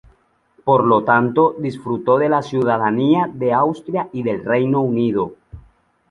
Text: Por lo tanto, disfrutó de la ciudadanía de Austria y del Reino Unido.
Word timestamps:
Por 0.65 0.83
lo 0.83 1.03
tanto, 1.03 1.53
disfrutó 1.59 2.17
de 2.17 2.27
la 2.27 2.41
ciudadanía 2.41 3.29
de 3.31 3.53
Austria 3.53 4.09
y 4.11 4.23
del 4.23 4.43
Reino 4.43 4.81
Unido. 4.81 5.35